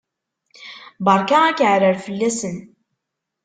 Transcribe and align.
Berka 1.05 1.37
akaɛrer 1.49 1.95
fell-asen! 2.05 2.57